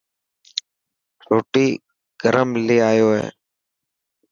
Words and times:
روٽي 1.29 1.67
گرم 2.21 2.49
لي 2.67 2.77
آيو 2.91 3.09
هي. 3.17 3.27